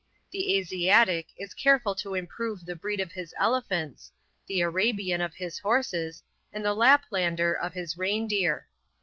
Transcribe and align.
The 0.31 0.57
Asiatic 0.57 1.27
is 1.37 1.53
careful 1.53 1.93
to 1.93 2.15
improve 2.15 2.65
the 2.65 2.75
breed 2.75 2.99
of 2.99 3.11
his 3.11 3.35
elephants, 3.37 4.11
the 4.47 4.61
Arabian 4.61 5.21
of 5.21 5.35
his 5.35 5.59
horses, 5.59 6.23
and 6.51 6.65
the 6.65 6.73
Laplander 6.75 7.53
of 7.53 7.73
his 7.75 7.99
reindeer. 7.99 8.67